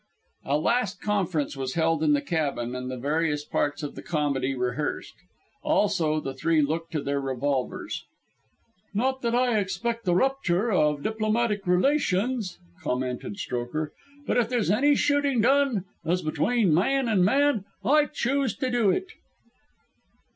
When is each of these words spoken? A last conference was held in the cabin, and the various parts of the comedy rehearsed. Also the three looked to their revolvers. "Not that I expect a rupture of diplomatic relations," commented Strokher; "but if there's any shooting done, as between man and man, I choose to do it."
A 0.45 0.57
last 0.57 0.99
conference 0.99 1.55
was 1.55 1.75
held 1.75 2.01
in 2.01 2.13
the 2.13 2.23
cabin, 2.23 2.73
and 2.73 2.89
the 2.89 2.97
various 2.97 3.45
parts 3.45 3.83
of 3.83 3.93
the 3.93 4.01
comedy 4.01 4.55
rehearsed. 4.55 5.13
Also 5.61 6.19
the 6.19 6.33
three 6.33 6.59
looked 6.59 6.91
to 6.93 7.03
their 7.03 7.21
revolvers. 7.21 8.03
"Not 8.95 9.21
that 9.21 9.35
I 9.35 9.59
expect 9.59 10.07
a 10.07 10.15
rupture 10.15 10.71
of 10.71 11.03
diplomatic 11.03 11.67
relations," 11.67 12.57
commented 12.81 13.33
Strokher; 13.37 13.91
"but 14.25 14.37
if 14.37 14.49
there's 14.49 14.71
any 14.71 14.95
shooting 14.95 15.39
done, 15.39 15.85
as 16.03 16.23
between 16.23 16.73
man 16.73 17.07
and 17.07 17.23
man, 17.23 17.65
I 17.85 18.05
choose 18.05 18.55
to 18.57 18.71
do 18.71 18.89
it." 18.89 19.05